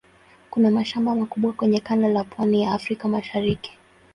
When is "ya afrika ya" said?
2.63-3.09